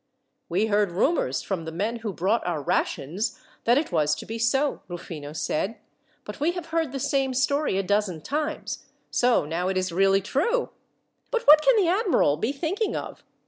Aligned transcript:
"We 0.49 0.65
heard 0.65 0.89
rumours, 0.91 1.43
from 1.43 1.65
the 1.65 1.71
men 1.71 1.97
who 1.97 2.11
brought 2.11 2.43
our 2.47 2.59
rations, 2.63 3.39
that 3.65 3.77
it 3.77 3.91
was 3.91 4.15
to 4.15 4.25
be 4.25 4.39
so," 4.39 4.81
Rufino 4.87 5.31
said; 5.31 5.77
"but 6.25 6.39
we 6.39 6.53
have 6.53 6.65
heard 6.73 6.91
the 6.91 6.99
same 6.99 7.35
story 7.35 7.77
a 7.77 7.83
dozen 7.83 8.21
times. 8.21 8.83
So, 9.11 9.45
now, 9.45 9.67
it 9.67 9.77
is 9.77 9.91
really 9.91 10.21
true! 10.21 10.69
But 11.29 11.43
what 11.43 11.61
can 11.61 11.75
the 11.75 11.87
admiral 11.87 12.35
be 12.37 12.51
thinking 12.51 12.95
of! 12.95 13.23